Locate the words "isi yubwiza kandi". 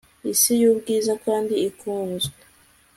0.31-1.53